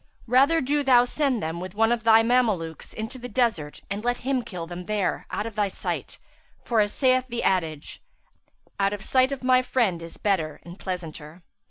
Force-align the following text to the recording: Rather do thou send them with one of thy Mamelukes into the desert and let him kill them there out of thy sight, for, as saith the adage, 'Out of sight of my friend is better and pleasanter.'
Rather 0.25 0.61
do 0.61 0.81
thou 0.81 1.05
send 1.05 1.43
them 1.43 1.59
with 1.59 1.75
one 1.75 1.91
of 1.91 2.03
thy 2.03 2.23
Mamelukes 2.23 2.91
into 2.91 3.19
the 3.19 3.29
desert 3.29 3.83
and 3.87 4.03
let 4.03 4.17
him 4.25 4.41
kill 4.41 4.65
them 4.65 4.87
there 4.87 5.27
out 5.29 5.45
of 5.45 5.53
thy 5.53 5.67
sight, 5.67 6.17
for, 6.63 6.79
as 6.79 6.91
saith 6.91 7.25
the 7.29 7.43
adage, 7.43 8.01
'Out 8.79 8.93
of 8.93 9.03
sight 9.03 9.31
of 9.31 9.43
my 9.43 9.61
friend 9.61 10.01
is 10.01 10.17
better 10.17 10.59
and 10.63 10.79
pleasanter.' 10.79 11.43